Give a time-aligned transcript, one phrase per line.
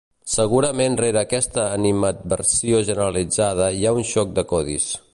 [0.35, 4.95] Segurament rere aquesta animadversió generalitzada hi ha un xoc de codis.